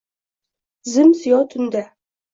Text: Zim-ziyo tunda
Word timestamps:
Zim-ziyo 0.93 1.39
tunda 1.53 1.83